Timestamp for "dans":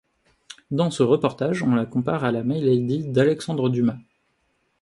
0.71-0.89